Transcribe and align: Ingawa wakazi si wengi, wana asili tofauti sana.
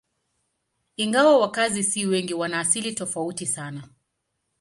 Ingawa 0.97 1.37
wakazi 1.39 1.83
si 1.83 2.05
wengi, 2.05 2.33
wana 2.33 2.59
asili 2.59 2.93
tofauti 2.95 3.45
sana. 3.45 3.89